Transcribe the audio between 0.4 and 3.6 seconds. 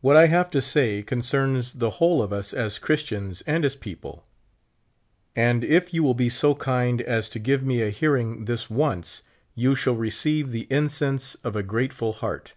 to say concerns the whole of us as Chris tians